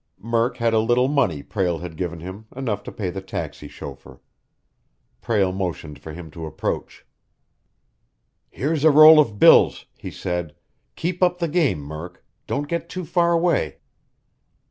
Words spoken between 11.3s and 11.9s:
the game,